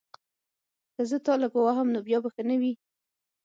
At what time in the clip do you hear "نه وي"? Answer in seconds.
2.49-2.73